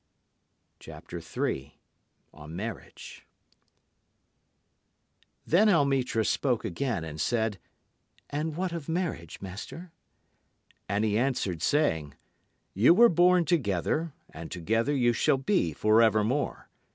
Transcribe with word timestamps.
[Illustration: 0.79 1.73
0029] 2.33 3.21
Then 5.45 5.69
Almitra 5.69 6.25
spoke 6.25 6.65
again 6.65 7.03
and 7.03 7.21
said, 7.21 7.59
And 8.27 8.55
what 8.55 8.71
of 8.73 8.89
Marriage 8.89 9.43
master? 9.43 9.91
And 10.89 11.05
he 11.05 11.19
answered 11.19 11.61
saying: 11.61 12.15
You 12.73 12.95
were 12.95 13.09
born 13.09 13.45
together, 13.45 14.11
and 14.31 14.49
together 14.49 14.95
you 14.95 15.13
shall 15.13 15.37
be 15.37 15.71
forevermore. 15.71 16.67